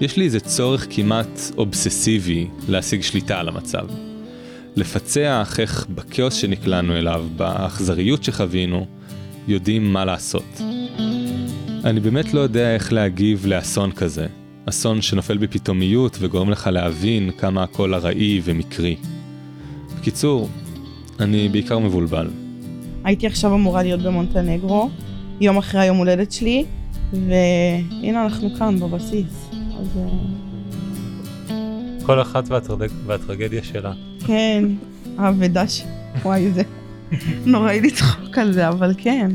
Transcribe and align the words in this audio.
יש 0.00 0.16
לי 0.16 0.24
איזה 0.24 0.40
צורך 0.40 0.86
כמעט 0.90 1.40
אובססיבי 1.56 2.46
להשיג 2.68 3.02
שליטה 3.02 3.40
על 3.40 3.48
המצב. 3.48 3.86
לפצח 4.76 5.56
איך 5.58 5.86
בכאוס 5.94 6.34
שנקלענו 6.34 6.96
אליו, 6.96 7.26
באכזריות 7.36 8.24
שחווינו, 8.24 8.86
יודעים 9.48 9.92
מה 9.92 10.04
לעשות. 10.04 10.60
אני 11.84 12.00
באמת 12.00 12.34
לא 12.34 12.40
יודע 12.40 12.74
איך 12.74 12.92
להגיב 12.92 13.46
לאסון 13.46 13.92
כזה. 13.92 14.26
אסון 14.68 15.02
שנופל 15.02 15.38
בפתאומיות 15.38 16.16
וגורם 16.20 16.50
לך 16.50 16.66
להבין 16.72 17.30
כמה 17.38 17.62
הכל 17.62 17.94
ארעי 17.94 18.40
ומקרי. 18.44 18.96
בקיצור, 19.98 20.48
אני 21.20 21.48
בעיקר 21.48 21.78
מבולבל. 21.78 22.30
הייתי 23.04 23.26
עכשיו 23.26 23.54
אמורה 23.54 23.82
להיות 23.82 24.00
במונטנגרו, 24.00 24.90
יום 25.40 25.56
אחרי 25.56 25.80
היום 25.80 25.96
הולדת 25.96 26.32
שלי, 26.32 26.64
והנה 27.12 28.24
אנחנו 28.24 28.54
כאן 28.58 28.80
בבסיס. 28.80 29.47
אז... 29.78 29.98
אה, 31.50 32.06
כל 32.06 32.22
אחת 32.22 32.44
והטרג... 32.48 32.90
והטרגדיה 33.06 33.62
שלה. 33.62 33.92
כן, 34.26 34.64
האבדה 35.18 35.68
ש... 35.68 35.82
וואי, 36.22 36.52
זה 36.52 36.62
נוראי 37.46 37.80
לצחוק 37.80 38.38
על 38.38 38.52
זה, 38.52 38.68
אבל 38.68 38.94
כן. 38.98 39.30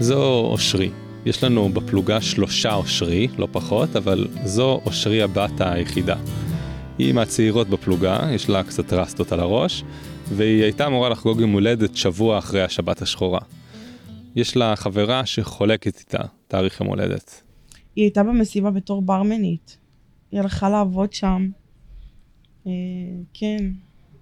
זו 0.00 0.46
אושרי. 0.50 0.90
יש 1.26 1.44
לנו 1.44 1.68
בפלוגה 1.68 2.20
שלושה 2.20 2.74
אושרי, 2.74 3.28
לא 3.38 3.48
פחות, 3.52 3.96
אבל 3.96 4.26
זו 4.44 4.80
אושרי 4.86 5.22
הבת 5.22 5.60
היחידה. 5.60 6.16
היא 6.98 7.12
מהצעירות 7.12 7.68
בפלוגה, 7.68 8.20
יש 8.32 8.48
לה 8.48 8.62
קצת 8.62 8.92
רסטות 8.92 9.32
על 9.32 9.40
הראש, 9.40 9.84
והיא 10.28 10.62
הייתה 10.62 10.86
אמורה 10.86 11.08
לחגוג 11.08 11.40
יום 11.40 11.52
הולדת 11.52 11.96
שבוע 11.96 12.38
אחרי 12.38 12.62
השבת 12.62 13.02
השחורה. 13.02 13.40
יש 14.36 14.56
לה 14.56 14.76
חברה 14.76 15.26
שחולקת 15.26 15.98
איתה 15.98 16.22
תאריך 16.48 16.80
יום 16.80 16.88
הולדת. 16.88 17.45
היא 17.96 18.04
הייתה 18.04 18.22
במסיבה 18.22 18.70
בתור 18.70 19.02
ברמנית. 19.02 19.76
היא 20.32 20.40
הלכה 20.40 20.68
לעבוד 20.68 21.12
שם. 21.12 21.48
אה, 22.66 22.72
כן. 23.34 23.70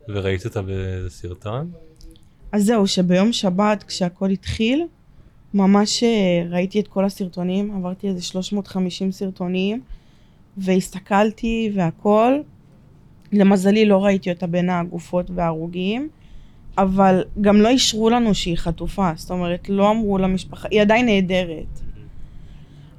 וראית 0.08 0.44
אותה 0.44 0.62
באיזה 0.62 1.10
סרטון? 1.10 1.70
אז 2.52 2.64
זהו, 2.64 2.86
שביום 2.86 3.32
שבת, 3.32 3.82
כשהכל 3.82 4.30
התחיל, 4.30 4.86
ממש 5.54 6.02
אה, 6.02 6.46
ראיתי 6.50 6.80
את 6.80 6.88
כל 6.88 7.04
הסרטונים, 7.04 7.76
עברתי 7.76 8.08
איזה 8.08 8.22
350 8.22 9.12
סרטונים, 9.12 9.82
והסתכלתי 10.56 11.72
והכל. 11.74 12.32
למזלי 13.32 13.86
לא 13.86 14.04
ראיתי 14.04 14.32
אותה 14.32 14.46
בין 14.46 14.70
הגופות 14.70 15.30
וההרוגים, 15.34 16.08
אבל 16.78 17.24
גם 17.40 17.56
לא 17.56 17.68
אישרו 17.68 18.10
לנו 18.10 18.34
שהיא 18.34 18.56
חטופה, 18.56 19.10
זאת 19.16 19.30
אומרת, 19.30 19.68
לא 19.68 19.90
אמרו 19.90 20.18
למשפחה, 20.18 20.68
היא 20.70 20.80
עדיין 20.80 21.06
נהדרת. 21.06 21.83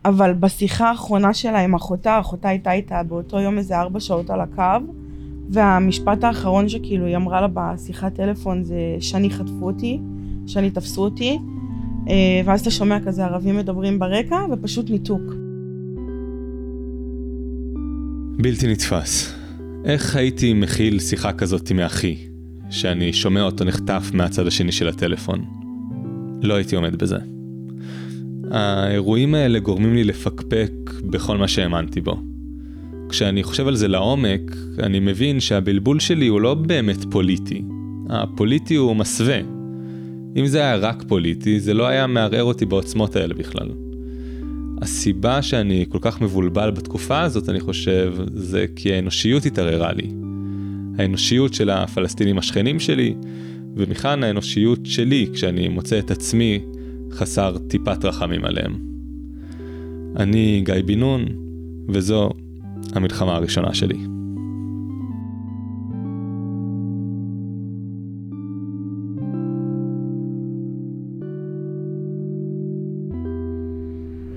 אבל 0.05 0.33
בשיחה 0.33 0.89
האחרונה 0.89 1.33
שלה 1.33 1.59
עם 1.59 1.75
אחותה, 1.75 2.19
אחותה 2.19 2.49
הייתה 2.49 2.71
איתה 2.71 3.03
באותו 3.03 3.39
יום 3.39 3.57
איזה 3.57 3.79
ארבע 3.79 3.99
שעות 3.99 4.29
על 4.29 4.41
הקו, 4.41 4.85
והמשפט 5.49 6.23
האחרון 6.23 6.69
שכאילו 6.69 7.05
היא 7.05 7.15
אמרה 7.15 7.41
לה 7.41 7.47
בשיחת 7.53 8.13
טלפון 8.13 8.63
זה 8.63 8.75
שאני 8.99 9.29
חטפו 9.29 9.65
אותי, 9.65 9.99
שאני 10.47 10.71
תפסו 10.71 11.03
אותי, 11.03 11.39
אה, 12.09 12.41
ואז 12.45 12.61
אתה 12.61 12.71
שומע 12.71 12.99
כזה 13.05 13.25
ערבים 13.25 13.57
מדברים 13.57 13.99
ברקע, 13.99 14.37
ופשוט 14.51 14.89
ניתוק. 14.89 15.21
בלתי 18.37 18.67
נתפס. 18.67 19.33
איך 19.85 20.15
הייתי 20.15 20.53
מכיל 20.53 20.99
שיחה 20.99 21.33
כזאת 21.33 21.71
מאחי, 21.71 22.17
שאני 22.69 23.13
שומע 23.13 23.41
אותו 23.41 23.63
נחטף 23.63 24.11
מהצד 24.13 24.47
השני 24.47 24.71
של 24.71 24.87
הטלפון? 24.87 25.45
לא 26.41 26.53
הייתי 26.53 26.75
עומד 26.75 26.95
בזה. 26.95 27.34
האירועים 28.51 29.35
האלה 29.35 29.59
גורמים 29.59 29.95
לי 29.95 30.03
לפקפק 30.03 30.71
בכל 31.03 31.37
מה 31.37 31.47
שהאמנתי 31.47 32.01
בו. 32.01 32.17
כשאני 33.09 33.43
חושב 33.43 33.67
על 33.67 33.75
זה 33.75 33.87
לעומק, 33.87 34.41
אני 34.79 34.99
מבין 34.99 35.39
שהבלבול 35.39 35.99
שלי 35.99 36.27
הוא 36.27 36.41
לא 36.41 36.53
באמת 36.53 37.05
פוליטי. 37.11 37.61
הפוליטי 38.09 38.75
הוא 38.75 38.95
מסווה. 38.95 39.39
אם 40.35 40.47
זה 40.47 40.59
היה 40.59 40.75
רק 40.75 41.03
פוליטי, 41.07 41.59
זה 41.59 41.73
לא 41.73 41.87
היה 41.87 42.07
מערער 42.07 42.43
אותי 42.43 42.65
בעוצמות 42.65 43.15
האלה 43.15 43.33
בכלל. 43.33 43.69
הסיבה 44.81 45.41
שאני 45.41 45.85
כל 45.89 45.97
כך 46.01 46.21
מבולבל 46.21 46.71
בתקופה 46.71 47.21
הזאת, 47.21 47.49
אני 47.49 47.59
חושב, 47.59 48.13
זה 48.27 48.65
כי 48.75 48.93
האנושיות 48.93 49.45
התערערה 49.45 49.93
לי. 49.93 50.09
האנושיות 50.97 51.53
של 51.53 51.69
הפלסטינים 51.69 52.37
השכנים 52.37 52.79
שלי, 52.79 53.15
ומכאן 53.75 54.23
האנושיות 54.23 54.79
שלי 54.83 55.27
כשאני 55.33 55.67
מוצא 55.67 55.99
את 55.99 56.11
עצמי 56.11 56.59
חסר 57.15 57.57
טיפת 57.67 58.05
רחמים 58.05 58.45
עליהם. 58.45 58.79
אני 60.17 60.61
גיא 60.65 60.73
בן 60.85 60.99
נון, 60.99 61.25
וזו 61.89 62.29
המלחמה 62.93 63.35
הראשונה 63.35 63.73
שלי. 63.73 63.97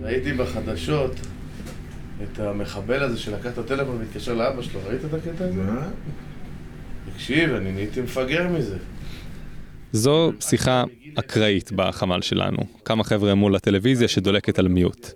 ראיתי 0.02 0.32
בחדשות 0.32 1.20
את 2.22 2.40
המחבל 2.40 3.02
הזה 3.02 3.18
שלקח 3.18 3.46
את 3.52 3.58
הטלפון 3.58 3.96
והתקשר 3.98 4.34
לאבא 4.34 4.62
שלו, 4.62 4.80
ראית 4.88 5.04
את 5.04 5.14
הקטע 5.14 5.44
הזה? 5.44 5.62
תקשיב, 7.12 7.54
אני 7.54 7.72
נהייתי 7.72 8.00
מפגר 8.00 8.48
מזה. 8.48 8.76
זו 9.92 10.32
שיחה 10.40 10.84
אקראית 11.14 11.72
בחמ"ל 11.72 12.22
שלנו. 12.22 12.58
כמה 12.84 13.04
חבר'ה 13.04 13.34
מול 13.34 13.56
הטלוויזיה 13.56 14.08
שדולקת 14.08 14.58
על 14.58 14.68
מיוט. 14.68 15.10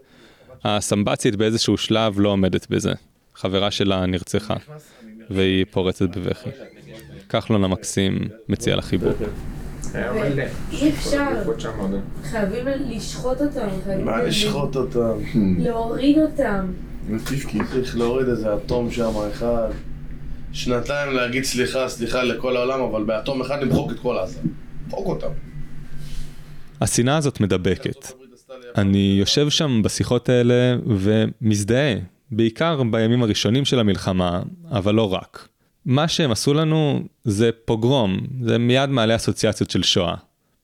הסמב"צית 0.64 1.36
באיזשהו 1.36 1.76
שלב 1.76 2.20
לא 2.20 2.28
עומדת 2.28 2.66
בזה. 2.70 2.92
חברה 3.34 3.70
שלה 3.70 4.06
נרצחה, 4.06 4.54
והיא 5.30 5.66
פורצת 5.70 6.16
בבכי. 6.16 6.50
כחלון 7.28 7.64
המקסים 7.64 8.18
מציע 8.48 8.76
לה 8.76 8.82
חיבור. 8.82 9.12
אי 10.72 10.90
אפשר, 10.90 11.28
חייבים 12.22 12.66
לשחוט 12.66 13.40
אותם. 13.40 13.68
מה 14.04 14.22
לשחוט 14.22 14.76
אותם? 14.76 15.18
להוריד 15.58 16.18
אותם. 16.18 16.66
צריך 17.24 17.96
להוריד 17.96 18.28
איזה 18.28 18.54
אטום 18.54 18.90
שם 18.90 19.12
אחד. 19.32 19.68
שנתיים 20.52 21.12
להגיד 21.12 21.44
סליחה, 21.44 21.88
סליחה 21.88 22.22
לכל 22.22 22.56
העולם, 22.56 22.80
אבל 22.80 23.04
באטום 23.04 23.40
אחד 23.40 23.62
למחוק 23.62 23.92
את 23.92 23.98
כל 23.98 24.18
עזה. 24.18 24.40
למחוק 24.92 25.06
אותם. 25.06 25.32
השנאה 26.80 27.16
הזאת 27.16 27.40
מדבקת. 27.40 28.06
אני 28.76 29.16
יושב 29.18 29.50
שם 29.50 29.82
בשיחות 29.84 30.28
האלה 30.28 30.76
ומזדהה, 30.86 31.94
בעיקר 32.30 32.82
בימים 32.82 33.22
הראשונים 33.22 33.64
של 33.64 33.78
המלחמה, 33.78 34.42
אבל 34.70 34.94
לא 34.94 35.12
רק. 35.14 35.48
מה 35.84 36.08
שהם 36.08 36.30
עשו 36.30 36.54
לנו 36.54 37.02
זה 37.24 37.50
פוגרום, 37.64 38.20
זה 38.42 38.58
מיד 38.58 38.90
מעלה 38.90 39.16
אסוציאציות 39.16 39.70
של 39.70 39.82
שואה. 39.82 40.14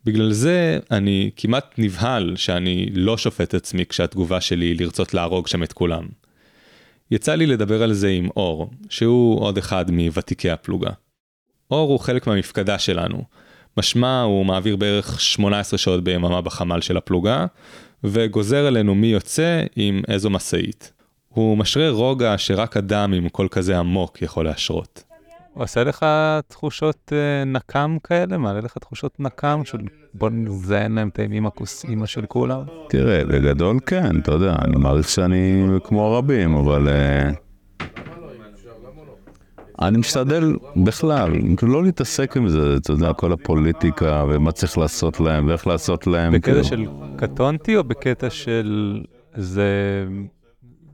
בגלל 0.05 0.33
זה 0.33 0.79
אני 0.91 1.31
כמעט 1.37 1.75
נבהל 1.79 2.37
שאני 2.37 2.89
לא 2.93 3.17
שופט 3.17 3.55
עצמי 3.55 3.87
כשהתגובה 3.87 4.41
שלי 4.41 4.67
היא 4.67 4.77
לרצות 4.81 5.15
להרוג 5.15 5.47
שם 5.47 5.63
את 5.63 5.73
כולם. 5.73 6.07
יצא 7.11 7.35
לי 7.35 7.47
לדבר 7.47 7.83
על 7.83 7.93
זה 7.93 8.09
עם 8.09 8.29
אור, 8.37 8.71
שהוא 8.89 9.41
עוד 9.41 9.59
אחד 9.59 9.91
מוותיקי 9.91 10.51
הפלוגה. 10.51 10.91
אור 11.71 11.91
הוא 11.91 12.01
חלק 12.01 12.27
מהמפקדה 12.27 12.79
שלנו. 12.79 13.25
משמע 13.79 14.23
הוא 14.23 14.47
מעביר 14.47 14.77
בערך 14.77 15.21
18 15.21 15.79
שעות 15.79 16.05
ביממה 16.05 16.41
בחמ"ל 16.41 16.81
של 16.81 16.97
הפלוגה, 16.97 17.47
וגוזר 18.05 18.67
עלינו 18.67 18.95
מי 18.95 19.07
יוצא 19.07 19.63
עם 19.77 20.03
איזו 20.09 20.31
משאית. 20.31 20.93
הוא 21.29 21.59
משרה 21.59 21.91
רוגע 21.91 22.35
שרק 22.37 22.77
אדם 22.77 23.13
עם 23.13 23.29
קול 23.29 23.49
כזה 23.49 23.79
עמוק 23.79 24.23
יכול 24.23 24.45
להשרות. 24.45 25.03
הוא 25.55 25.63
עושה 25.63 25.85
לך 25.85 26.07
תחושות 26.49 27.13
אה, 27.13 27.45
נקם 27.45 27.97
כאלה? 28.05 28.39
מעלה 28.39 28.61
לך 28.61 28.79
תחושות 28.79 29.21
נקם 29.21 29.61
של 29.65 29.79
בוא 30.15 30.31
נזיין 30.31 30.95
להם 30.95 31.09
את 31.09 31.19
האימא 31.19 31.51
כוס 31.55 31.85
אימא 31.85 32.07
של 32.07 32.27
כולם? 32.27 32.63
תראה, 32.89 33.25
בגדול 33.25 33.79
כן, 33.87 34.21
אתה 34.21 34.33
יודע, 34.33 34.55
אני 34.65 34.77
מעריך 34.77 35.09
שאני 35.09 35.67
כמו 35.85 36.19
רבים, 36.19 36.55
אבל... 36.55 36.89
אה, 36.89 37.31
אני 39.83 39.99
משתדל 39.99 40.57
בכלל, 40.77 41.33
לא 41.63 41.85
להתעסק 41.85 42.37
עם 42.37 42.49
זה, 42.49 42.77
אתה 42.77 42.93
יודע, 42.93 43.13
כל 43.13 43.33
הפוליטיקה 43.33 44.25
ומה 44.29 44.53
צריך 44.53 44.79
לעשות 44.79 45.21
להם 45.21 45.47
ואיך 45.49 45.67
לעשות 45.67 46.07
להם. 46.07 46.33
בקטע 46.33 46.53
כאילו. 46.53 46.65
של 46.65 46.87
קטונתי 47.17 47.77
או 47.77 47.85
בקטע 47.85 48.31
של 48.31 49.01
זה 49.35 49.65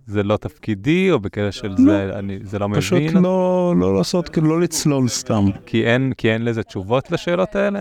זה 0.07 0.23
לא 0.23 0.37
תפקידי, 0.37 1.11
או 1.11 1.21
בקטע 1.21 1.53
של 1.53 1.77
זה, 1.77 2.11
אני, 2.19 2.39
זה 2.43 2.59
לא 2.59 2.69
פשוט 2.75 2.99
מבין? 2.99 3.23
לא, 3.23 3.75
לא 3.79 3.97
לעשות, 3.97 4.29
כאילו 4.29 4.49
לא 4.49 4.61
לצלול 4.61 5.09
סתם. 5.09 5.45
כי 5.67 5.85
אין, 5.85 6.13
כי 6.17 6.33
אין 6.33 6.45
לזה 6.45 6.63
תשובות 6.63 7.11
לשאלות 7.11 7.57
האלה? 7.57 7.81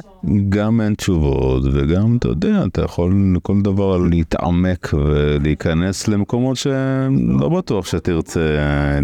גם 0.49 0.81
אין 0.81 0.93
תשובות, 0.95 1.63
וגם, 1.73 2.17
אתה 2.17 2.27
יודע, 2.27 2.63
אתה 2.65 2.81
יכול 2.81 3.13
לכל 3.35 3.61
דבר 3.61 3.97
להתעמק 3.97 4.93
ולהיכנס 4.93 6.07
למקומות 6.07 6.57
שלא 6.57 7.49
בטוח 7.49 7.85
שתרצה 7.85 8.39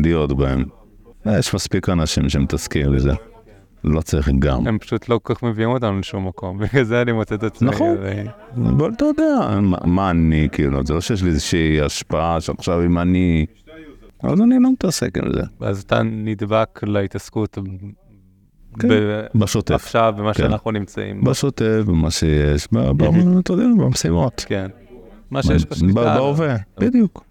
להיות 0.04 0.38
בהם. 0.38 0.79
יש 1.26 1.54
מספיק 1.54 1.90
אנשים 1.90 2.30
שמתעסקים 2.30 2.96
בזה. 2.96 3.12
לא 3.84 4.02
צריך 4.02 4.30
גם. 4.40 4.68
הם 4.68 4.78
פשוט 4.78 5.10
לא 5.10 5.20
כל 5.24 5.34
כך 5.34 5.44
מביאים 5.44 5.70
אותנו 5.70 6.00
לשום 6.00 6.28
מקום, 6.28 6.58
בגלל 6.60 6.84
זה 6.84 7.02
אני 7.02 7.12
מוצא 7.12 7.36
את 7.36 7.44
עצמי. 7.44 7.70
נכון. 7.70 7.98
אבל 8.56 8.92
אתה 8.94 9.06
יודע, 9.06 9.60
מה, 9.86 10.10
אני, 10.10 10.48
כאילו, 10.52 10.86
זה 10.86 10.94
לא 10.94 11.02
שיש 11.02 11.24
לי 11.24 11.30
איזושהי 11.30 11.82
השפעה 11.82 12.42
שעכשיו 12.42 12.86
אם 12.86 13.00
אני 13.00 13.46
אז 14.24 14.42
אני 14.42 14.56
לא 14.64 14.72
מתעסק 14.72 15.18
עם 15.18 15.34
זה. 15.34 15.42
אז 15.60 15.82
אתה 15.82 16.04
נדבק 16.04 16.80
להתעסקות 16.84 17.58
כן, 18.80 18.88
ב- 18.90 19.26
בשוטף. 19.36 19.74
עכשיו, 19.76 20.14
במה 20.18 20.34
כן. 20.34 20.44
שאנחנו 20.44 20.72
נמצאים. 20.72 21.24
בשוטף, 21.24 21.82
במה 21.88 22.12
שיש, 22.12 22.68
אתה 23.40 23.54
יודע, 23.54 23.64
במשימות. 23.78 24.46
כן. 24.48 24.68
מה 25.32 25.44
שיש 25.44 25.66
לך 25.66 25.76
שליטה. 25.78 25.94
ב- 25.94 25.98
עליו. 25.98 26.16
בהווה, 26.16 26.56
בדיוק. 26.80 27.24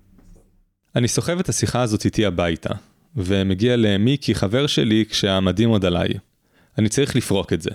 אני 0.97 1.09
סוחב 1.09 1.39
את 1.39 1.49
השיחה 1.49 1.83
הזאת 1.83 2.05
איתי 2.05 2.27
הביתה, 2.27 2.75
ומגיע 3.17 3.77
למיקי, 3.77 4.35
חבר 4.35 4.67
שלי, 4.67 5.05
כשהמדים 5.11 5.69
עוד 5.69 5.85
עליי. 5.85 6.09
אני 6.79 6.89
צריך 6.89 7.17
לפרוק 7.17 7.53
את 7.53 7.63
זה. 7.63 7.71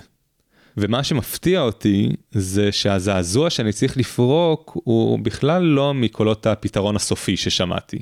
ומה 0.77 1.03
שמפתיע 1.03 1.62
אותי, 1.62 2.09
זה 2.31 2.71
שהזעזוע 2.71 3.50
שאני 3.50 3.74
צריך 3.74 3.97
לפרוק, 3.97 4.71
הוא 4.83 5.19
בכלל 5.19 5.63
לא 5.63 5.94
מקולות 5.94 6.47
הפתרון 6.47 6.95
הסופי 6.95 7.38
ששמעתי. 7.38 8.01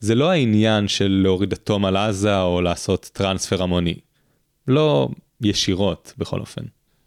זה 0.00 0.14
לא 0.14 0.30
העניין 0.30 0.88
של 0.88 1.20
להוריד 1.22 1.52
אטום 1.52 1.84
על 1.84 1.96
עזה 1.96 2.40
או 2.40 2.60
לעשות 2.60 3.10
טרנספר 3.12 3.62
המוני. 3.62 3.94
לא 4.68 5.08
ישירות, 5.40 6.12
בכל 6.18 6.40
אופן. 6.40 6.62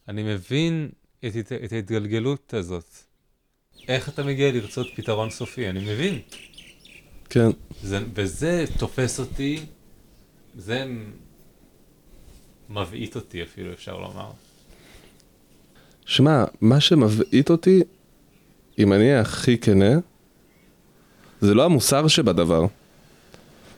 אני 0.08 0.24
מבין 0.24 0.90
את, 1.26 1.36
את, 1.64 1.72
ההתגלגלות 1.72 2.54
הזאת. 2.54 2.96
איך 3.88 4.10
אתה 4.10 4.24
מגיע 4.24 4.52
לרצות 4.52 4.88
פתרון 4.96 5.30
סופי? 5.30 5.70
אני 5.70 5.80
מבין. 5.80 6.20
כן. 7.30 7.50
זה, 7.84 8.00
וזה 8.14 8.66
תופס 8.78 9.20
אותי, 9.20 9.60
זה 10.58 10.86
מבעית 12.70 13.16
אותי 13.16 13.44
אפילו, 13.44 13.74
אפשר 13.74 13.98
לומר. 13.98 14.32
שמע, 16.06 16.44
מה 16.62 16.80
שמבעית 16.80 17.50
אותי, 17.50 17.82
אם 18.80 18.94
אני 18.94 19.04
אהיה 19.04 19.22
הכי 19.22 19.58
כנה, 19.58 20.00
זה 21.42 21.54
לא 21.54 21.66
המוסר 21.66 22.08
שבדבר. 22.08 22.66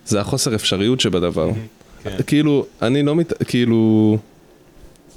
זה 0.06 0.22
החוסר 0.22 0.56
אפשריות 0.56 1.00
שבדבר. 1.00 1.50
כן. 2.04 2.18
כאילו, 2.28 2.66
אני 2.82 3.04
לא 3.04 3.16
מת... 3.16 3.44
כאילו... 3.44 4.18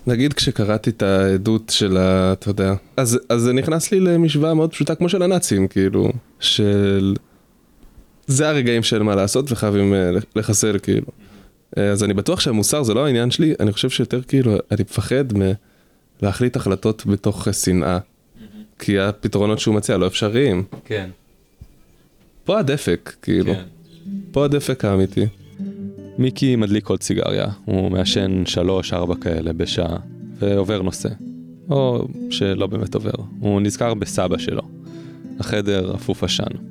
נגיד 0.07 0.33
כשקראתי 0.33 0.91
את 0.91 1.03
העדות 1.03 1.71
של 1.71 1.97
ה... 1.97 2.33
אתה 2.33 2.51
יודע. 2.51 2.75
אז, 2.97 3.19
אז 3.29 3.41
זה 3.41 3.53
נכנס 3.53 3.93
לי 3.93 4.01
למשוואה 4.01 4.55
מאוד 4.55 4.71
פשוטה, 4.71 4.95
כמו 4.95 5.09
של 5.09 5.23
הנאצים, 5.23 5.69
כאילו. 5.69 6.09
של... 6.41 7.15
זה 8.31 8.49
הרגעים 8.49 8.83
של 8.83 9.03
מה 9.03 9.15
לעשות 9.15 9.53
וחייבים 9.53 9.95
אה, 9.95 10.11
לחסל, 10.37 10.79
כאילו. 10.83 11.07
אה, 11.79 11.91
אז 11.91 12.05
אני 12.05 12.15
בטוח 12.15 12.41
שהמוסר 12.41 12.83
זה 12.83 12.95
לא 12.95 13.07
העניין 13.07 13.31
שלי, 13.31 13.55
אני 13.61 13.73
חושב 13.73 13.91
שיותר 13.91 14.23
כאילו, 14.23 14.53
אני 14.71 14.83
מפחד 14.83 15.25
מלהחליט 16.23 16.57
החלטות 16.57 17.07
בתוך 17.07 17.49
אה, 17.49 17.53
שנאה. 17.53 17.99
כי 18.79 18.99
הפתרונות 18.99 19.59
שהוא 19.59 19.75
מציע 19.75 19.97
לא 19.97 20.07
אפשריים. 20.07 20.65
כן, 20.85 21.11
פה 22.45 22.59
הדפק, 22.59 23.13
כאילו. 23.23 23.55
כן. 23.55 23.63
פה 24.33 24.45
הדפק 24.45 24.85
האמיתי. 24.85 25.27
מיקי 26.19 26.57
מדליק 26.57 26.89
עוד 26.89 27.03
סיגריה, 27.03 27.47
הוא 27.65 27.91
מעשן 27.91 28.47
שלוש, 28.47 28.93
ארבע 28.93 29.15
כאלה 29.21 29.53
בשעה, 29.53 29.97
ועובר 30.39 30.83
נושא. 30.83 31.09
או 31.71 32.09
שלא 32.31 32.67
באמת 32.67 32.95
עובר, 32.95 33.11
הוא 33.41 33.61
נזכר 33.61 33.95
בסבא 33.95 34.39
שלו. 34.39 34.63
החדר 35.41 35.95
אפוף 35.95 36.25
עשן. 36.25 36.70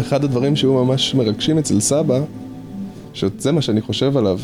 אחד 0.00 0.24
הדברים 0.24 0.56
שהיו 0.56 0.84
ממש 0.84 1.14
מרגשים 1.14 1.58
אצל 1.58 1.80
סבא, 1.80 2.20
שזה 3.14 3.52
מה 3.52 3.62
שאני 3.62 3.80
חושב 3.80 4.16
עליו, 4.16 4.38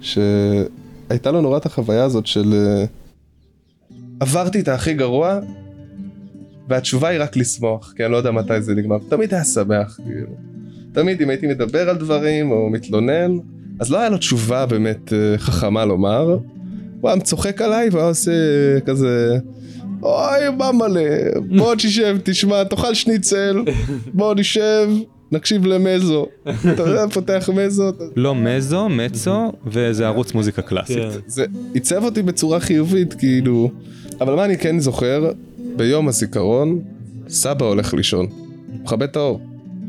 שהייתה 0.00 1.30
לו 1.30 1.40
נורא 1.40 1.56
את 1.56 1.66
החוויה 1.66 2.04
הזאת 2.04 2.26
של 2.26 2.54
אה, 2.54 2.84
עברתי 4.20 4.60
את 4.60 4.68
הכי 4.68 4.94
גרוע, 4.94 5.38
והתשובה 6.68 7.08
היא 7.08 7.20
רק 7.22 7.36
לשמוח, 7.36 7.92
כי 7.96 8.04
אני 8.04 8.12
לא 8.12 8.16
יודע 8.16 8.30
מתי 8.30 8.62
זה 8.62 8.74
נגמר. 8.74 8.96
תמיד 9.08 9.34
היה 9.34 9.44
שמח, 9.44 9.98
כאילו. 10.04 10.30
תמיד 10.92 11.22
אם 11.22 11.30
הייתי 11.30 11.46
מדבר 11.46 11.90
על 11.90 11.96
דברים 11.96 12.50
או 12.50 12.70
מתלונן, 12.70 13.38
אז 13.80 13.90
לא 13.90 13.98
היה 13.98 14.08
לו 14.08 14.18
תשובה 14.18 14.66
באמת 14.66 15.12
אה, 15.12 15.38
חכמה 15.38 15.84
לומר. 15.84 16.38
הוא 17.00 17.10
היה 17.10 17.20
צוחק 17.20 17.62
עליי 17.62 17.88
והיה 17.88 18.08
עושה 18.08 18.30
כזה, 18.86 19.38
אוי, 20.04 20.50
מה 20.58 20.72
מלא, 20.72 21.00
בוא 21.56 21.74
תשב, 21.74 22.16
תשמע, 22.24 22.64
תאכל 22.64 22.94
שניצל, 22.94 23.64
בוא 24.14 24.34
נשב, 24.34 24.88
נקשיב 25.32 25.66
למזו. 25.66 26.26
אתה 26.72 26.82
יודע, 26.82 27.08
פותח 27.12 27.50
מזו, 27.54 27.92
לא 28.16 28.34
מזו, 28.34 28.88
מצו, 28.88 29.52
וזה 29.66 30.06
ערוץ 30.06 30.34
מוזיקה 30.34 30.62
קלאסית. 30.62 30.98
זה 31.26 31.44
עיצב 31.74 32.04
אותי 32.04 32.22
בצורה 32.22 32.60
חיובית, 32.60 33.14
כאילו. 33.14 33.70
אבל 34.20 34.34
מה 34.34 34.44
אני 34.44 34.58
כן 34.58 34.78
זוכר? 34.80 35.30
ביום 35.76 36.08
הזיכרון, 36.08 36.80
סבא 37.28 37.66
הולך 37.66 37.94
לישון. 37.94 38.26
הוא 38.26 38.80
מכבה 38.82 39.04
את 39.04 39.16
האור. 39.16 39.40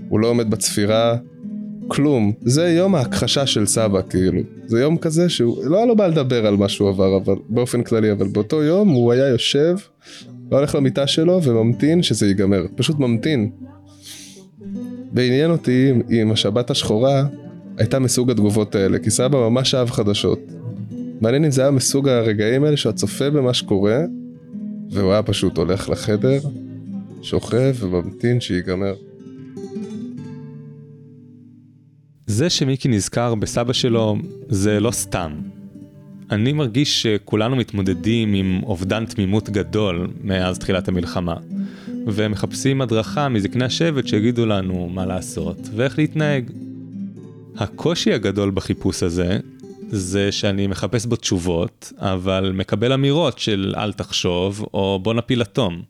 הוא 0.10 0.20
לא 0.20 0.28
עומד 0.28 0.50
בצפירה, 0.50 1.16
כלום. 1.88 2.32
זה 2.42 2.68
יום 2.70 2.96
ההכחשה 2.96 3.46
של 3.48 3.66
סבא, 3.66 4.02
כאילו. 4.10 4.42
זה 4.66 4.80
יום 4.82 4.98
כזה 4.98 5.30
שהוא, 5.30 5.66
לא 5.66 5.78
היה 5.78 5.86
לו 5.86 5.96
בעיה 5.96 6.10
לדבר 6.10 6.48
על 6.48 6.58
מה 6.58 6.70
שהוא 6.70 6.90
עבר, 6.90 7.18
אבל 7.18 7.36
באופן 7.50 7.84
כללי, 7.84 8.12
אבל 8.12 8.28
באותו 8.28 8.64
יום 8.64 8.90
הוא 8.90 9.12
היה 9.12 9.28
יושב, 9.28 9.76
לא 10.52 10.58
הולך 10.58 10.76
למיטה 10.76 11.08
שלו 11.08 11.44
וממתין 11.44 12.04
שזה 12.04 12.28
ייגמר. 12.28 12.66
פשוט 12.76 13.00
ממתין. 13.00 13.50
ועניין 15.14 15.52
אותי 15.52 15.92
אם- 15.92 16.02
אם 16.12 16.32
השבת 16.32 16.70
השחורה 16.70 17.26
הייתה 17.78 18.00
מסוג 18.00 18.32
התגובות 18.32 18.76
האלה, 18.76 19.00
כי 19.00 19.10
סבא 19.12 19.38
ממש 19.50 19.76
אהב 19.76 19.90
חדשות. 19.90 20.40
מעניין 21.22 21.46
אם 21.46 21.52
זה 21.52 21.62
היה 21.62 21.72
מסוג 21.72 22.10
הרגעים 22.10 22.64
האלה 22.64 22.78
שאתה 22.78 22.98
צופה 22.98 23.30
במה 23.30 23.54
שקורה, 23.54 24.00
והוא 24.92 25.12
היה 25.12 25.24
פשוט 25.24 25.58
הולך 25.58 25.90
לחדר, 25.90 26.40
שוכב 27.22 27.76
וממתין 27.80 28.40
שיגמר. 28.42 28.94
זה 32.28 32.50
שמיקי 32.50 32.88
נזכר 32.88 33.36
בסבא 33.36 33.74
שלו 33.74 34.18
זה 34.50 34.80
לא 34.80 34.92
סתם. 34.92 35.32
אני 36.32 36.54
מרגיש 36.54 37.02
שכולנו 37.02 37.56
מתמודדים 37.56 38.34
עם 38.34 38.62
אובדן 38.64 39.06
תמימות 39.06 39.50
גדול 39.50 40.08
מאז 40.24 40.60
תחילת 40.60 40.88
המלחמה, 40.88 41.36
ומחפשים 42.08 42.82
הדרכה 42.82 43.30
מזקני 43.30 43.66
השבט 43.66 44.08
שיגידו 44.08 44.46
לנו 44.46 44.90
מה 44.90 45.06
לעשות 45.06 45.58
ואיך 45.76 45.98
להתנהג. 45.98 46.52
הקושי 47.58 48.14
הגדול 48.14 48.52
בחיפוש 48.52 49.04
הזה, 49.04 49.40
זה 49.90 50.32
שאני 50.32 50.68
מחפש 50.68 51.06
בו 51.06 51.16
תשובות, 51.16 51.94
אבל 51.98 52.52
מקבל 52.56 52.94
אמירות 52.94 53.40
של 53.40 53.74
אל 53.78 53.94
תחשוב, 53.94 54.66
או 54.74 55.00
בוא 55.04 55.14
נפיל 55.14 55.42
אטום. 55.42 55.82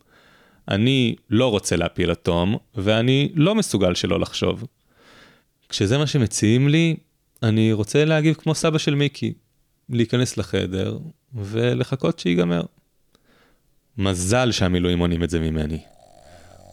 אני 0.67 1.15
לא 1.29 1.51
רוצה 1.51 1.75
להפיל 1.75 2.11
אטום, 2.11 2.57
ואני 2.75 3.29
לא 3.35 3.55
מסוגל 3.55 3.93
שלא 3.95 4.19
לחשוב. 4.19 4.63
כשזה 5.75 5.97
מה 5.97 6.07
שמציעים 6.07 6.67
לי, 6.67 6.95
אני 7.43 7.73
רוצה 7.73 8.05
להגיב 8.05 8.35
כמו 8.35 8.55
סבא 8.55 8.77
של 8.77 8.95
מיקי, 8.95 9.33
להיכנס 9.89 10.37
לחדר 10.37 10.97
ולחכות 11.33 12.19
שיגמר. 12.19 12.61
מזל 13.97 14.51
שהמילואים 14.51 14.97
מונעים 14.97 15.23
את 15.23 15.29
זה 15.29 15.39
ממני. 15.39 15.79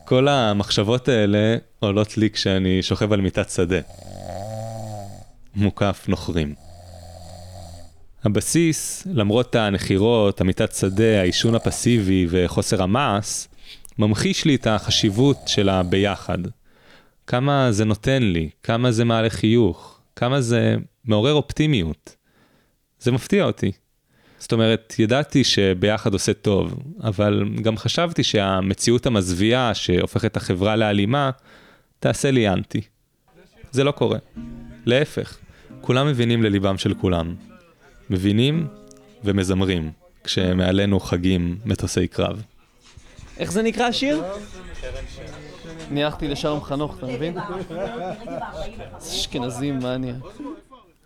כל 0.04 0.28
המחשבות 0.28 1.08
האלה 1.08 1.56
עולות 1.78 2.18
לי 2.18 2.30
כשאני 2.30 2.82
שוכב 2.82 3.12
על 3.12 3.20
מיטת 3.20 3.50
שדה. 3.50 3.80
מוקף 5.54 6.04
נוכרים. 6.08 6.54
הבסיס, 8.24 9.06
למרות 9.14 9.54
הנחירות, 9.54 10.40
המיטת 10.40 10.74
שדה, 10.74 11.20
העישון 11.20 11.54
הפסיבי 11.54 12.26
וחוסר 12.30 12.82
המעש, 12.82 13.46
ממחיש 13.98 14.44
לי 14.44 14.54
את 14.54 14.66
החשיבות 14.66 15.38
של 15.46 15.68
הביחד. 15.68 16.38
כמה 17.26 17.72
זה 17.72 17.84
נותן 17.84 18.22
לי, 18.22 18.50
כמה 18.62 18.92
זה 18.92 19.04
מעלה 19.04 19.30
חיוך, 19.30 20.00
כמה 20.16 20.40
זה 20.40 20.76
מעורר 21.04 21.34
אופטימיות. 21.34 22.16
זה 22.98 23.12
מפתיע 23.12 23.44
אותי. 23.44 23.72
זאת 24.38 24.52
אומרת, 24.52 24.94
ידעתי 24.98 25.44
שביחד 25.44 26.12
עושה 26.12 26.34
טוב, 26.34 26.82
אבל 27.02 27.44
גם 27.62 27.76
חשבתי 27.76 28.22
שהמציאות 28.22 29.06
המזוויעה 29.06 29.74
שהופכת 29.74 30.24
את 30.24 30.36
החברה 30.36 30.76
לאלימה, 30.76 31.30
תעשה 31.98 32.30
לי 32.30 32.48
אנטי. 32.48 32.80
זה 33.70 33.84
לא 33.84 33.90
קורה. 33.90 34.18
להפך, 34.86 35.38
כולם 35.80 36.06
מבינים 36.06 36.42
לליבם 36.42 36.78
של 36.78 36.94
כולם. 36.94 37.34
מבינים 38.10 38.66
ומזמרים, 39.24 39.90
כשמעלינו 40.24 41.00
חגים 41.00 41.58
מטוסי 41.64 42.08
קרב. 42.08 42.42
איך 43.38 43.52
זה 43.52 43.62
נקרא 43.62 43.86
השיר? 43.86 44.22
ניחתי 45.92 46.28
לשלום 46.28 46.60
חנוך, 46.60 46.98
אתה 46.98 47.06
מבין? 47.06 47.34
אשכנזים, 48.98 49.78
מה 49.78 49.94
אני... 49.94 50.12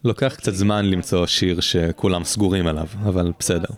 לוקח 0.04 0.34
קצת 0.36 0.54
זמן 0.54 0.84
למצוא 0.84 1.26
שיר 1.26 1.60
שכולם 1.60 2.24
סגורים 2.24 2.66
עליו, 2.66 2.86
אבל 3.02 3.32
בסדר. 3.38 3.68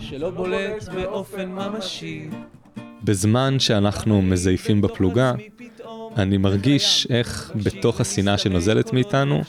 שלא 0.00 0.30
בולט 0.30 0.88
באופן 0.94 1.48
ממשי. 1.50 2.28
בזמן 3.04 3.58
שאנחנו 3.58 4.22
מזייפים 4.22 4.80
בפלוגה, 4.80 5.32
אני 6.16 6.36
מרגיש 6.36 7.06
איך 7.10 7.52
בתוך 7.64 8.00
השנאה 8.00 8.38
שנוזלת 8.38 8.92
מאיתנו, 8.92 9.42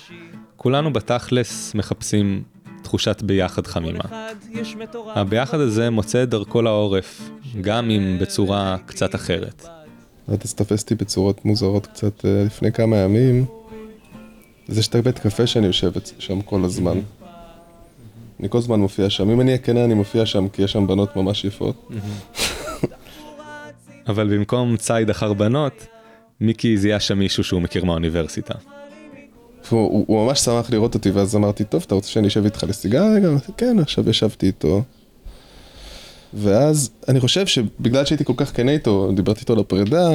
כולנו 0.56 0.94
בתכלס 0.94 1.76
מחפשים 1.76 2.44
תחושת 2.82 3.22
ביחד 3.22 3.68
חמימה. 3.68 4.04
הביחד 5.06 5.60
הזה 5.60 5.90
מוצא 5.90 6.24
את 6.24 6.30
דרכו 6.30 6.62
לעורף, 6.62 7.30
גם 7.62 7.90
אם 7.90 8.18
בצורה 8.22 8.78
קצת 8.86 9.16
אחרת. 9.16 9.68
אתה 10.34 10.48
תופס 10.48 10.82
אותי 10.82 10.96
בצורות 10.96 11.46
מוזרות 11.46 11.88
קצת 11.88 12.26
אה, 12.26 12.44
לפני 12.46 12.72
כמה 12.72 12.98
ימים. 12.98 13.46
זה 14.68 14.84
שאתה 14.84 15.02
בית 15.02 15.20
קפה 15.20 15.48
שאני 15.48 15.68
יושב 15.68 15.92
שם 16.20 16.42
כל 16.42 16.64
הזמן. 16.64 17.00
אני 18.40 18.50
כל 18.50 18.58
הזמן 18.58 18.80
מופיע 18.80 19.10
שם. 19.10 19.30
אם 19.30 19.42
אני 19.42 19.50
אהיה 19.52 19.58
כן 19.58 19.78
אני 19.78 19.94
מופיע 19.94 20.26
שם 20.26 20.50
כי 20.50 20.62
יש 20.62 20.72
שם 20.72 20.88
בנות 20.88 21.16
ממש 21.16 21.46
יפות. 21.46 21.90
אבל 24.08 24.38
במקום 24.38 24.78
ציד 24.78 25.10
אחר 25.10 25.34
בנות, 25.34 25.88
מיקי 26.42 26.78
זיהה 26.78 27.00
שם 27.00 27.20
מישהו 27.20 27.44
שהוא 27.44 27.62
מכיר 27.62 27.86
מהאוניברסיטה. 27.86 28.54
הוא, 29.70 30.06
הוא, 30.08 30.26
ממש 30.26 30.40
שמח 30.40 30.70
לראות 30.70 30.94
אותי 30.96 31.12
ואז 31.12 31.36
אמרתי, 31.36 31.64
טוב, 31.64 31.84
אתה 31.88 31.96
רוצה 31.96 32.10
שאני 32.10 32.28
אשב 32.28 32.46
איתך 32.46 32.66
לסיגריה 32.68 33.14
רגע? 33.14 33.28
אמרתי, 33.28 33.52
כן, 33.58 33.80
עכשיו 33.80 34.10
ישבתי 34.10 34.46
איתו. 34.46 34.84
ואז 36.34 36.90
אני 37.08 37.20
חושב 37.20 37.48
שבגלל 37.48 38.06
שהייתי 38.06 38.26
כל 38.26 38.34
כך 38.38 38.56
כן 38.56 38.70
איתו, 38.70 39.12
דיברתי 39.16 39.40
איתו 39.40 39.54
על 39.54 39.60
הפרידה, 39.60 40.10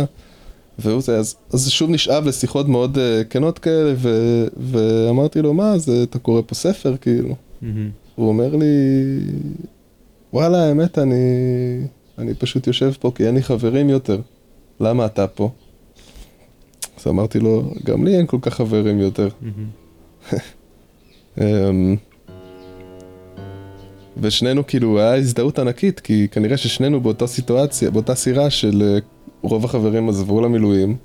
והוא 0.78 1.00
זה, 1.00 1.18
אז, 1.18 1.36
אז 1.52 1.70
שוב 1.70 1.90
נשאב 1.90 2.26
לשיחות 2.26 2.68
מאוד 2.68 2.96
uh, 2.96 3.24
כנות 3.30 3.58
כאלה, 3.58 3.94
ו, 3.96 4.08
ואמרתי 4.56 5.42
לו, 5.42 5.54
מה, 5.54 5.78
זה, 5.78 6.02
אתה 6.02 6.18
קורא 6.18 6.42
פה 6.46 6.54
ספר, 6.54 6.96
כאילו? 7.00 7.34
הוא 8.14 8.28
אומר 8.28 8.56
לי, 8.56 8.66
וואלה, 10.32 10.64
האמת, 10.64 10.98
אני, 10.98 11.16
אני 12.18 12.34
פשוט 12.34 12.66
יושב 12.66 12.92
פה 13.00 13.12
כי 13.14 13.26
אין 13.26 13.34
לי 13.34 13.42
חברים 13.42 13.90
יותר. 13.90 14.20
למה 14.80 15.06
אתה 15.06 15.26
פה? 15.26 15.50
אז 17.00 17.06
אמרתי 17.06 17.40
לו, 17.40 17.62
גם 17.84 18.04
לי 18.04 18.16
אין 18.16 18.26
כל 18.26 18.38
כך 18.42 18.54
חברים 18.54 18.98
יותר. 18.98 19.28
אמ, 21.40 21.96
ושנינו 24.16 24.66
כאילו, 24.66 25.00
היה 25.00 25.14
הזדהות 25.14 25.58
ענקית, 25.58 26.00
כי 26.00 26.28
כנראה 26.30 26.56
ששנינו 26.56 27.00
באותה 27.00 27.26
סיטואציה, 27.26 27.90
באותה 27.90 28.14
סירה 28.14 28.50
של 28.50 28.82
אה, 28.82 28.98
רוב 29.42 29.64
החברים 29.64 30.08
עזבו 30.08 30.40
למילואים, 30.40 30.96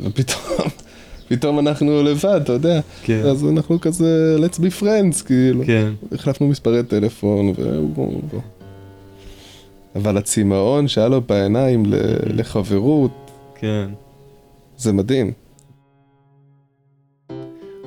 ופתאום, 0.00 0.68
פתאום 1.28 1.58
אנחנו 1.58 2.02
לבד, 2.02 2.40
אתה 2.42 2.52
יודע. 2.52 2.80
כן. 3.02 3.22
אז 3.24 3.44
אנחנו 3.44 3.80
כזה, 3.80 4.36
let's 4.38 4.58
be 4.58 4.82
friends, 4.82 5.26
כאילו. 5.26 5.64
כן. 5.66 5.92
החלפנו 6.12 6.48
מספרי 6.48 6.82
טלפון, 6.82 7.52
והוא... 7.56 8.20
אבל 9.96 10.16
הצמאון 10.16 10.88
שהיה 10.88 11.08
לו 11.08 11.20
בעיניים 11.20 11.82
לחברות, 12.26 13.30
כן. 13.54 13.86
זה 14.76 14.92
מדהים. 14.92 15.32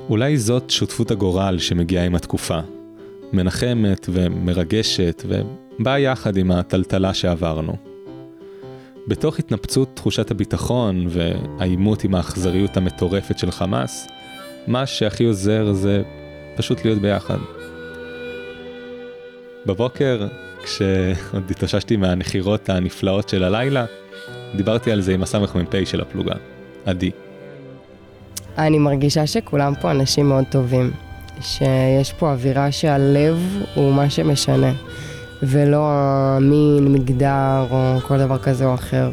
אולי 0.08 0.38
זאת 0.38 0.70
שותפות 0.70 1.10
הגורל 1.10 1.58
שמגיעה 1.58 2.04
עם 2.04 2.14
התקופה. 2.14 2.60
מנחמת 3.32 4.06
ומרגשת 4.12 5.22
ובאה 5.26 5.98
יחד 5.98 6.36
עם 6.36 6.50
הטלטלה 6.50 7.14
שעברנו. 7.14 7.76
בתוך 9.08 9.38
התנפצות 9.38 9.96
תחושת 9.96 10.30
הביטחון 10.30 11.06
והעימות 11.08 12.04
עם 12.04 12.14
האכזריות 12.14 12.76
המטורפת 12.76 13.38
של 13.38 13.50
חמאס, 13.50 14.08
מה 14.66 14.86
שהכי 14.86 15.24
עוזר 15.24 15.72
זה 15.72 16.02
פשוט 16.56 16.84
להיות 16.84 16.98
ביחד. 16.98 17.38
בבוקר, 19.66 20.26
כשעוד 20.64 21.50
התאוששתי 21.50 21.96
מהנחירות 21.96 22.68
הנפלאות 22.68 23.28
של 23.28 23.44
הלילה, 23.44 23.84
דיברתי 24.56 24.92
על 24.92 25.00
זה 25.00 25.14
עם 25.14 25.22
הסמ"פ 25.22 25.84
של 25.84 26.00
הפלוגה, 26.00 26.34
עדי. 26.86 27.10
אני 28.58 28.78
מרגישה 28.78 29.26
שכולם 29.26 29.72
פה 29.80 29.90
אנשים 29.90 30.28
מאוד 30.28 30.44
טובים. 30.50 30.90
שיש 31.40 32.12
פה 32.12 32.30
אווירה 32.32 32.72
שהלב 32.72 33.38
הוא 33.74 33.94
מה 33.94 34.10
שמשנה, 34.10 34.72
ולא 35.42 35.86
המין, 35.90 36.92
מגדר 36.92 37.66
או 37.70 37.96
כל 38.08 38.18
דבר 38.18 38.38
כזה 38.38 38.64
או 38.64 38.74
אחר. 38.74 39.10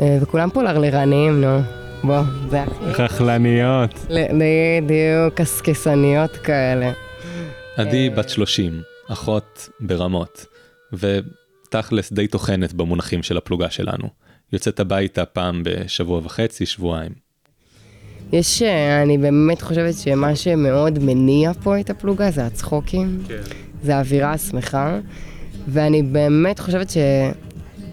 אה, 0.00 0.18
וכולם 0.20 0.50
פה 0.50 0.62
לרלרנים, 0.62 1.40
נו. 1.40 1.58
בוא, 2.04 2.20
זה 2.48 2.62
הכי... 2.62 3.02
רכלניות. 3.02 4.06
ל- 4.08 4.26
בדיוק, 4.32 5.34
קסקסניות 5.34 6.36
כאלה. 6.36 6.92
עדי 7.76 8.10
בת 8.10 8.28
30, 8.28 8.80
אחות 9.08 9.68
ברמות, 9.80 10.46
ותכלס 10.92 12.12
די 12.12 12.26
טוחנת 12.26 12.72
במונחים 12.72 13.22
של 13.22 13.36
הפלוגה 13.36 13.70
שלנו. 13.70 14.08
יוצאת 14.52 14.80
הביתה 14.80 15.24
פעם 15.24 15.62
בשבוע 15.64 16.20
וחצי, 16.24 16.66
שבועיים. 16.66 17.12
יש, 18.32 18.62
אה, 18.62 19.02
אני 19.02 19.18
באמת 19.18 19.62
חושבת 19.62 19.94
שמה 19.94 20.36
שמאוד 20.36 20.98
מניע 20.98 21.52
פה 21.62 21.80
את 21.80 21.90
הפלוגה 21.90 22.30
זה 22.30 22.46
הצחוקים. 22.46 23.22
כן. 23.28 23.40
זה 23.82 23.96
האווירה 23.96 24.32
השמחה, 24.32 24.98
ואני 25.68 26.02
באמת 26.02 26.58
חושבת 26.58 26.90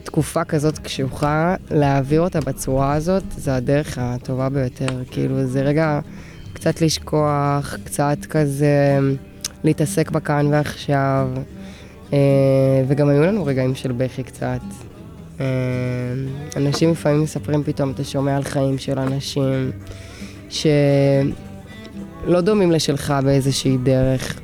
שתקופה 0.03 0.43
כזאת 0.43 0.77
קשוחה, 0.77 1.55
להעביר 1.71 2.21
אותה 2.21 2.39
בצורה 2.41 2.93
הזאת, 2.93 3.23
זה 3.37 3.55
הדרך 3.55 3.97
הטובה 3.97 4.49
ביותר. 4.49 5.03
כאילו, 5.11 5.45
זה 5.45 5.61
רגע 5.61 5.99
קצת 6.53 6.81
לשכוח, 6.81 7.75
קצת 7.83 8.17
כזה 8.29 8.99
להתעסק 9.63 10.11
בכאן 10.11 10.47
ועכשיו, 10.47 11.29
אה, 12.13 12.17
וגם 12.87 13.09
היו 13.09 13.23
לנו 13.23 13.45
רגעים 13.45 13.75
של 13.75 13.91
בכי 13.91 14.23
קצת. 14.23 14.86
אה, 15.39 15.45
אנשים 16.55 16.91
לפעמים 16.91 17.21
מספרים 17.21 17.63
פתאום, 17.63 17.91
אתה 17.91 18.03
שומע 18.03 18.35
על 18.35 18.43
חיים 18.43 18.77
של 18.77 18.99
אנשים 18.99 19.71
שלא 20.49 22.41
דומים 22.41 22.71
לשלך 22.71 23.13
באיזושהי 23.23 23.77
דרך. 23.77 24.39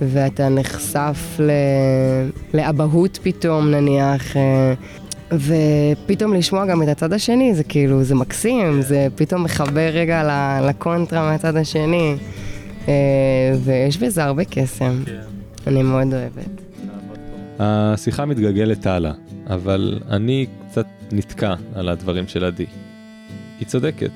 ואתה 0.00 0.48
נחשף 0.48 1.36
ל... 1.40 1.50
לאבהות 2.54 3.18
פתאום 3.22 3.70
נניח, 3.70 4.36
אה, 4.36 4.74
ופתאום 5.32 6.34
לשמוע 6.34 6.66
גם 6.66 6.82
את 6.82 6.88
הצד 6.88 7.12
השני, 7.12 7.54
זה 7.54 7.64
כאילו, 7.64 8.04
זה 8.04 8.14
מקסים, 8.14 8.82
זה 8.82 9.06
פתאום 9.14 9.44
מחבר 9.44 9.90
רגע 9.92 10.22
לקונטרה 10.68 11.30
מהצד 11.30 11.56
השני, 11.56 12.14
אה, 12.88 12.94
ויש 13.64 13.98
בזה 13.98 14.24
הרבה 14.24 14.44
קסם. 14.44 15.02
אני 15.66 15.82
מאוד 15.82 16.14
אוהבת. 16.14 16.62
השיחה 17.58 18.24
מתגלגלת 18.24 18.86
הלאה, 18.86 19.12
אבל 19.48 19.98
אני 20.10 20.46
קצת 20.68 20.86
נתקע 21.12 21.54
על 21.74 21.88
הדברים 21.88 22.28
של 22.28 22.44
עדי. 22.44 22.66
היא 23.58 23.68
צודקת. 23.68 24.10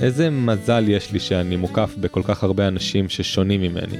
איזה 0.00 0.30
מזל 0.30 0.84
יש 0.88 1.12
לי 1.12 1.20
שאני 1.20 1.56
מוקף 1.56 1.94
בכל 2.00 2.22
כך 2.22 2.44
הרבה 2.44 2.68
אנשים 2.68 3.08
ששונים 3.08 3.60
ממני. 3.60 3.96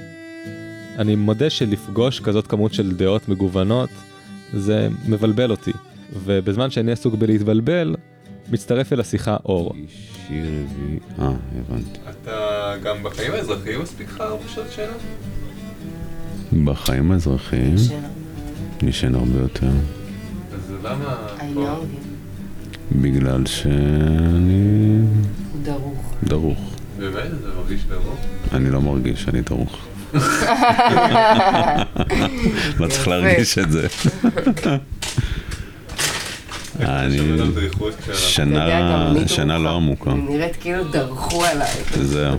אני 0.99 1.15
מודה 1.15 1.51
שלפגוש 1.51 2.21
כזאת 2.21 2.47
כמות 2.47 2.75
של 2.75 2.97
דעות 2.97 3.29
מגוונות, 3.29 3.91
זה 4.55 4.89
מבלבל 5.09 5.51
אותי. 5.51 5.73
ובזמן 6.13 6.71
שאני 6.71 6.93
עסוק 6.93 7.15
בלהתבלבל, 7.15 7.97
מצטרף 8.51 8.93
אל 8.93 9.01
השיחה 9.01 9.37
אור. 9.45 9.75
שיר 10.27 10.45
רביעי, 10.45 10.99
אה, 11.19 11.33
הבנתי. 11.59 11.99
אתה 12.11 12.75
גם 12.83 13.03
בחיים 13.03 13.33
האזרחיים 13.33 13.83
מספיק 13.83 14.09
לך 14.09 14.25
בשעות 14.45 14.67
שינה? 14.71 14.93
בחיים 16.65 17.13
האזרחיים 17.13 17.75
ישן 18.83 19.15
הרבה 19.15 19.39
יותר, 19.41 19.71
למה... 20.85 21.17
בגלל 22.93 23.47
שאני 23.47 24.99
דרוך. 25.63 26.13
דרוך. 26.25 26.59
באמת? 26.99 27.31
זה 27.43 27.49
מרגיש 27.57 27.85
ברור? 27.85 28.17
אני 28.53 28.71
לא 28.71 28.81
מרגיש, 28.81 29.29
אני 29.29 29.41
דרוך. 29.41 29.87
לא 32.81 32.89
צריך 32.89 33.09
להרגיש 33.09 33.59
את 33.59 33.73
זה. 33.73 33.87
אני 36.81 37.19
שנה, 38.15 39.13
שנה 39.27 39.59
לא 39.59 39.77
עמוקה, 39.77 40.15
נראית 40.15 40.57
כאילו 40.57 40.85
דרכו 40.85 41.45
עליי. 41.45 41.75
זהו, 42.03 42.39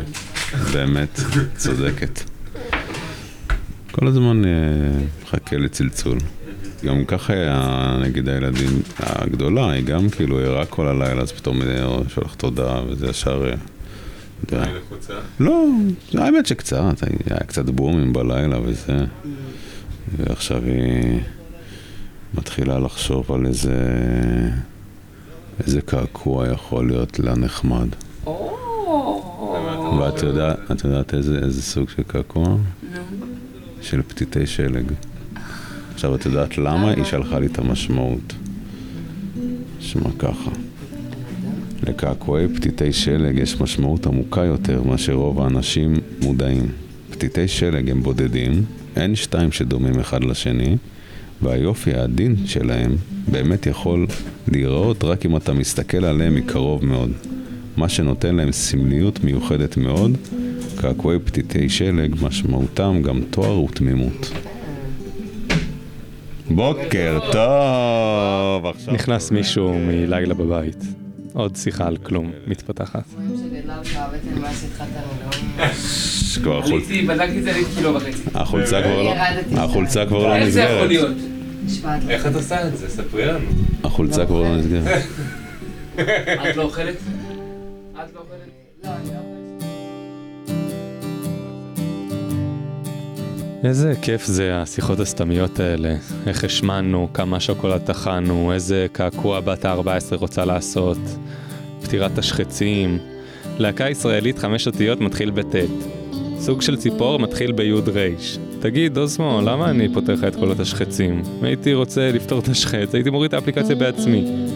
באמת, 0.73 1.19
צודקת. 1.57 2.19
כל 3.91 4.07
הזמן 4.07 4.45
אה, 4.45 4.51
מחכה 5.23 5.57
לצלצול. 5.57 6.17
גם 6.85 7.05
ככה 7.05 7.33
היה, 7.33 7.97
נגיד 8.01 8.29
הילדים, 8.29 8.81
הגדולה, 8.99 9.71
היא 9.71 9.85
גם 9.85 10.09
כאילו 10.09 10.39
ערה 10.39 10.65
כל 10.65 10.87
הלילה, 10.87 11.21
אז 11.21 11.31
פתאום 11.31 11.61
אה, 11.61 11.99
שולחת 12.07 12.41
הודעה, 12.41 12.81
וזה 12.87 13.07
ישר... 13.07 13.51
אה. 14.53 14.65
לא, 15.39 15.65
האמת 16.13 16.45
שקצת, 16.45 17.03
היה 17.29 17.39
קצת 17.39 17.65
בומים 17.69 18.13
בלילה 18.13 18.59
וזה. 18.63 19.05
ועכשיו 20.17 20.63
היא 20.63 21.19
מתחילה 22.33 22.79
לחשוב 22.79 23.31
על 23.31 23.45
איזה... 23.45 23.75
איזה 25.67 25.81
קעקוע 25.81 26.47
יכול 26.47 26.87
להיות 26.87 27.19
לה 27.19 27.35
נחמד. 27.35 27.87
ואת 29.99 30.23
יודעת, 30.23 31.13
איזה 31.13 31.61
סוג 31.61 31.89
של 31.89 32.03
קעקוע? 32.03 32.57
של 33.81 34.01
פתיתי 34.01 34.47
שלג. 34.47 34.91
עכשיו 35.95 36.15
את 36.15 36.25
יודעת 36.25 36.57
למה? 36.57 36.89
היא 36.89 37.03
שלחה 37.03 37.39
לי 37.39 37.45
את 37.45 37.59
המשמעות. 37.59 38.33
שמע 39.79 40.09
ככה. 40.19 40.51
לקעקועי 41.87 42.47
פתיתי 42.55 42.93
שלג 42.93 43.37
יש 43.37 43.61
משמעות 43.61 44.05
עמוקה 44.05 44.43
יותר 44.43 44.83
מאשר 44.83 45.13
רוב 45.13 45.41
האנשים 45.41 45.93
מודעים. 46.21 46.67
פתיתי 47.09 47.47
שלג 47.47 47.89
הם 47.89 48.03
בודדים, 48.03 48.65
אין 48.95 49.15
שתיים 49.15 49.51
שדומים 49.51 49.99
אחד 49.99 50.23
לשני, 50.23 50.77
והיופי 51.41 51.93
העדין 51.93 52.35
שלהם 52.45 52.95
באמת 53.27 53.65
יכול 53.65 54.07
להיראות 54.47 55.03
רק 55.03 55.25
אם 55.25 55.37
אתה 55.37 55.53
מסתכל 55.53 56.05
עליהם 56.05 56.35
מקרוב 56.35 56.85
מאוד. 56.85 57.11
מה 57.77 57.89
שנותן 57.89 58.35
להם 58.35 58.51
סמליות 58.51 59.23
מיוחדת 59.23 59.77
מאוד, 59.77 60.17
קעקועי 60.77 61.19
פתיתי 61.19 61.69
שלג 61.69 62.15
משמעותם 62.21 63.01
גם 63.03 63.21
תואר 63.29 63.63
ותמימות. 63.63 64.31
בוקר 66.49 67.19
טוב! 67.31 68.65
עכשיו... 68.65 68.93
נכנס 68.93 69.31
מישהו 69.31 69.73
מלילה 69.79 70.33
בבית. 70.33 70.83
עוד 71.33 71.55
שיחה 71.55 71.87
על 71.87 71.97
כלום 71.97 72.31
מתפתחת. 72.47 73.03
כבר 76.43 76.57
החול- 76.59 76.73
עליתי, 76.73 77.01
בדקתי 77.01 77.37
את 77.39 77.43
זה, 77.43 77.51
עליתי 77.55 77.71
קילו 77.75 77.95
וחצי. 77.95 78.21
החולצה 78.33 78.81
כבר 78.81 79.03
לא... 79.03 79.13
החולצה 79.57 80.05
כבר 80.05 80.17
לא 80.27 80.35
איך 80.35 80.49
זה 80.49 80.61
יכול 80.61 80.75
נסגרת. 80.75 80.87
להיות? 80.87 81.17
איך 82.09 82.27
את 82.27 82.35
עושה 82.35 82.67
את 82.67 82.77
זה? 82.77 82.89
ספרי 82.89 83.25
לנו. 83.25 83.45
החולצה 83.83 84.25
כבר 84.25 84.41
לא 84.41 84.57
נסגרת. 84.57 85.01
את 86.49 86.55
לא 86.55 86.63
אוכלת? 86.63 86.95
את 86.95 88.13
לא 88.15 88.19
אוכלת? 88.19 88.37
לא, 88.83 88.89
אני 88.89 89.09
לא 89.09 89.34
איזה 93.65 93.93
כיף 94.01 94.25
זה 94.25 94.61
השיחות 94.61 94.99
הסתמיות 94.99 95.59
האלה. 95.59 95.95
איך 96.27 96.43
השמנו, 96.43 97.09
כמה 97.13 97.39
שוקולד 97.39 97.81
טחנו, 97.81 98.53
איזה 98.53 98.87
קעקוע 98.91 99.39
בת 99.39 99.65
ה-14 99.65 100.15
רוצה 100.15 100.45
לעשות, 100.45 100.97
פטירת 101.83 102.17
השחצים. 102.17 102.97
להקה 103.57 103.89
ישראלית 103.89 104.39
חמש 104.39 104.67
אותיות 104.67 105.01
מתחיל 105.01 105.31
בט'. 105.31 105.55
סוג 106.39 106.61
של 106.61 106.77
ציפור 106.77 107.19
מתחיל 107.19 107.51
ביוד 107.51 107.89
רייש. 107.89 108.37
תגיד, 108.59 108.97
אוסמו, 108.97 109.41
למה 109.45 109.69
אני 109.69 109.93
פותר 109.93 110.13
לך 110.13 110.23
את 110.23 110.35
קולות 110.35 110.59
השחצים? 110.59 111.21
אם 111.39 111.45
הייתי 111.45 111.73
רוצה 111.73 112.11
לפתור 112.11 112.39
את 112.39 112.47
השחץ, 112.47 112.95
הייתי 112.95 113.09
מוריד 113.09 113.27
את 113.27 113.33
האפליקציה 113.33 113.75
בעצמי. 113.75 114.47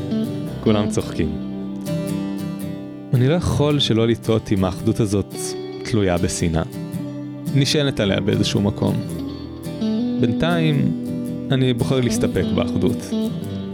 כולם 0.63 0.89
צוחקים. 0.89 1.31
אני 3.13 3.27
לא 3.27 3.33
יכול 3.33 3.79
שלא 3.79 4.07
לטעות 4.07 4.51
אם 4.51 4.63
האחדות 4.63 4.99
הזאת 4.99 5.35
תלויה 5.83 6.17
בשנאה. 6.17 6.88
נשענת 7.55 7.99
עליה 7.99 8.19
באיזשהו 8.19 8.61
מקום. 8.61 8.95
בינתיים, 10.21 11.03
אני 11.51 11.73
בוחר 11.73 12.01
להסתפק 12.01 12.45
באחדות. 12.55 13.09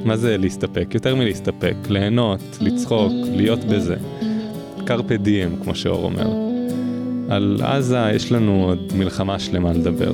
מה 0.06 0.18
זה 0.18 0.38
להסתפק? 0.38 0.88
יותר 0.94 1.16
מלהסתפק, 1.16 1.76
ליהנות, 1.90 2.40
לצחוק, 2.62 3.12
להיות 3.32 3.64
בזה. 3.64 3.96
קרפה 4.86 5.18
דיאם, 5.18 5.50
כמו 5.64 5.76
שאור 5.76 6.04
אומר. 6.04 6.30
על 7.30 7.60
עזה 7.64 8.00
יש 8.14 8.32
לנו 8.32 8.64
עוד 8.64 8.92
מלחמה 8.96 9.40
שלמה 9.40 9.74
לדבר. 9.74 10.14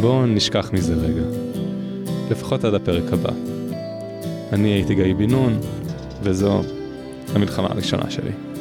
בואו 0.00 0.26
נשכח 0.26 0.70
מזה 0.72 0.94
רגע. 0.94 1.22
לפחות 2.30 2.64
עד 2.64 2.74
הפרק 2.74 3.12
הבא. 3.12 3.32
אני 4.52 4.68
הייתי 4.68 4.94
גיא 4.94 5.14
בן 5.14 5.30
נון, 5.30 5.60
וזו 6.22 6.62
המלחמה 7.34 7.68
הראשונה 7.70 8.10
שלי. 8.10 8.51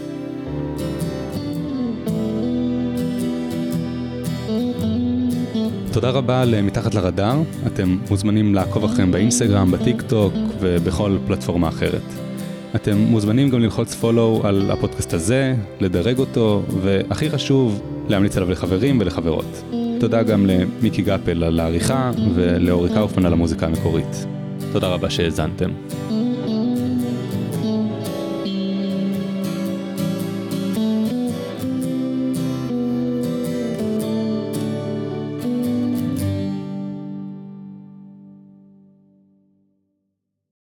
תודה 5.94 6.10
רבה 6.10 6.46
ל"מתחת 6.46 6.96
לרדאר", 6.96 7.42
אתם 7.68 7.98
מוזמנים 8.10 8.56
לעקוב 8.56 8.84
אחריהם 8.84 9.12
באינסטגרם, 9.12 9.72
בטיק 9.72 10.02
טוק 10.02 10.34
ובכל 10.60 11.18
פלטפורמה 11.28 11.68
אחרת. 11.68 12.02
אתם 12.76 12.98
מוזמנים 12.98 13.50
גם 13.50 13.60
ללחוץ 13.60 13.96
פולו 13.96 14.42
על 14.44 14.72
הפודקאסט 14.72 15.14
הזה, 15.14 15.56
לדרג 15.80 16.20
אותו, 16.20 16.64
והכי 16.82 17.30
חשוב, 17.30 17.82
להמליץ 18.10 18.38
עליו 18.38 18.52
לחברים 18.52 18.98
ולחברות. 19.00 19.64
תודה 20.00 20.24
גם 20.24 20.46
למיקי 20.46 21.02
גפל 21.02 21.44
על 21.44 21.60
העריכה 21.60 22.12
ולאורי 22.36 22.90
קאופמן 22.90 23.26
על 23.26 23.34
המוזיקה 23.34 23.66
המקורית. 23.66 24.26
תודה 24.72 24.88
רבה 24.88 25.10
שהאזנתם. 25.10 25.70